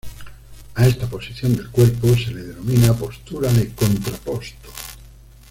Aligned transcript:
A 0.73 0.87
esta 0.87 1.07
posición 1.07 1.55
del 1.55 1.69
cuerpo 1.69 2.07
se 2.15 2.31
le 2.31 2.41
denomina 2.41 2.91
postura 2.91 3.53
de 3.53 3.69
"contrapposto". 3.69 4.69